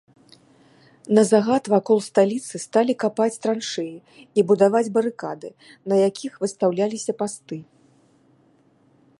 [1.17, 3.95] На загад вакол сталіцы сталі капаць траншэі
[4.39, 5.49] і будаваць барыкады,
[5.93, 7.57] на якіх выстаўляліся пасты.